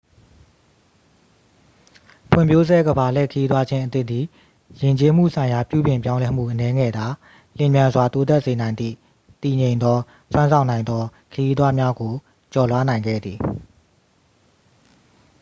[2.31, 4.25] ဖွံ့ဖြိုးဆဲ ကမ္ဘာလှည့် ခရီးသွားခြင်းအသစ်သည်
[4.81, 7.05] ယဉ်ကျေးမှုဆိုင်ရာပြုပြင်ပြောင်းလဲမှု အနည်းငယ်သာ
[7.57, 8.95] လျင်မြန်စွာ တိုးတက်စေနိုင်သည့်
[9.41, 9.97] တည်ငြိမ်သော
[10.31, 11.03] စွမ်းဆောင်နိုင်သော
[11.33, 12.13] ခရီးသွားများစွာကို
[12.53, 13.39] ကျော်လွှားနိုင်ခဲ့သည်